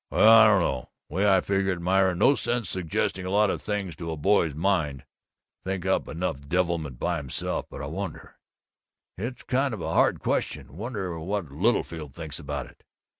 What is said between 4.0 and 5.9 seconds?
a boy's mind. Think